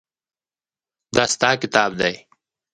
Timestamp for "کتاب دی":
1.61-2.15